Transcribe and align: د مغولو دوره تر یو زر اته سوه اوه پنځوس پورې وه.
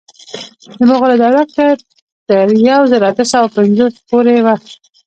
د 0.77 0.79
مغولو 0.89 1.15
دوره 1.21 1.43
تر 2.29 2.47
یو 2.69 2.81
زر 2.91 3.01
اته 3.09 3.23
سوه 3.31 3.39
اوه 3.43 3.53
پنځوس 3.57 3.93
پورې 4.09 4.37
وه. 4.45 4.55